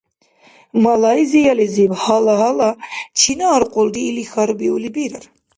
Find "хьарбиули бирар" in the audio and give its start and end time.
4.31-5.25